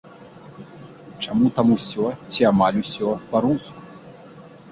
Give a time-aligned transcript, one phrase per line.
[1.25, 3.79] Чаму там усё ці амаль усё па-руску?